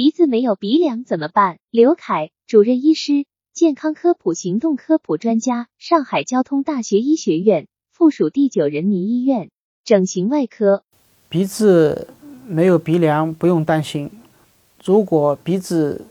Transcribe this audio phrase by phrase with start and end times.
[0.00, 1.58] 鼻子没有鼻梁怎么办？
[1.70, 9.50] 刘凯，主任医师，健康科普行动科普专家，上海交通大学医学院附属第九人民医院
[9.84, 10.84] 整形外科。
[11.28, 12.08] 鼻子
[12.48, 14.10] 没有鼻梁不用担心，
[14.82, 16.06] 如果鼻子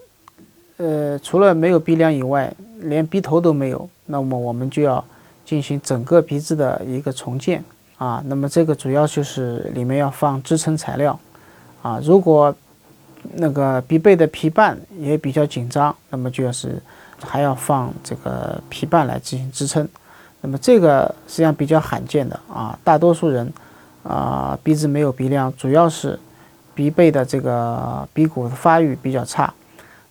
[0.78, 5.04] 呃除了没有鼻梁以外，连鼻头都没有，那么我们就要
[5.44, 7.64] 进行整个鼻子的一个重建
[7.98, 8.24] 啊。
[8.28, 11.20] 那么这个主要就是里面要放支撑材料
[11.82, 12.00] 啊。
[12.04, 12.56] 如果
[13.34, 16.82] 那个鼻背的皮瓣也比较紧张，那么就是
[17.22, 19.88] 还要放这个皮瓣来进行支撑。
[20.42, 23.52] 那么这个实际上比较罕见的啊，大多数人
[24.04, 26.18] 啊鼻子没有鼻梁，主要是
[26.74, 29.54] 鼻背的这个鼻骨发育比较差。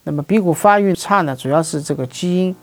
[0.04, 2.54] 那么鼻骨发育差呢，主要是这个基因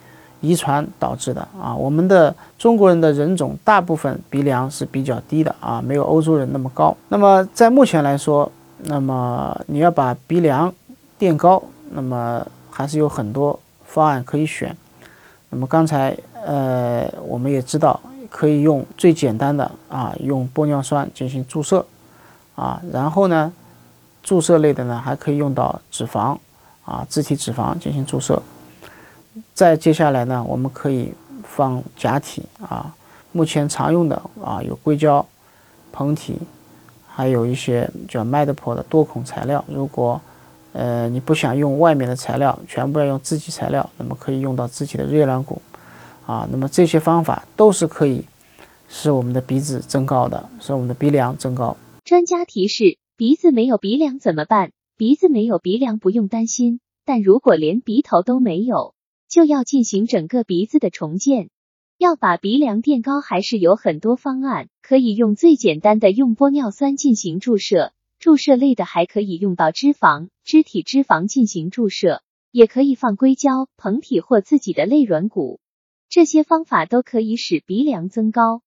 [0.41, 1.75] 遗传导致的啊。
[1.75, 6.95] 我们的中国人的人种大部分鼻梁是比较低的啊，没有欧洲人那么高。
[7.09, 10.73] 那么在目前来说，那么你要把鼻梁
[11.17, 14.75] 垫高，那么还是有很多方案可以选。
[15.49, 17.99] 那么刚才呃我们也知道，
[18.29, 21.85] 可以用最简单的啊，用玻尿酸进行注射
[22.55, 23.51] 啊，然后呢，
[24.21, 26.37] 注射类的呢还可以用到脂肪
[26.83, 28.41] 啊，自体脂肪进行注射。
[29.53, 32.93] 再接下来呢，我们可以放假体啊，
[33.31, 35.25] 目前常用的啊有硅胶、
[35.95, 36.39] 膨体。
[37.15, 40.19] 还有一些叫 Medipro 的多孔材料，如果
[40.73, 45.61] 呃你不想用外面的材料，全部要用自己材料，那么可以用到自己的肋软骨
[46.25, 46.45] 啊。
[46.51, 48.25] 那么这些方法都是可以
[48.89, 51.77] 使我们的鼻子增高的，使我们的鼻梁增高。
[52.03, 54.71] 专家提示：鼻子没有鼻梁怎么办？
[54.97, 58.93] 鼻子没有鼻梁不用担心，但如果连鼻头都没有，
[59.29, 61.49] 就要进行整个鼻子的重建。
[61.97, 72.21] 要把鼻梁垫高，还是有很多方案，可以用最简单的用玻尿酸进行注射，注射类的还可以用到脂肪、肢体脂肪进行注射，
[72.51, 75.61] 也可以放硅胶、膨体或自己的肋软骨，
[76.09, 78.61] 这些方法都可以使鼻梁增高。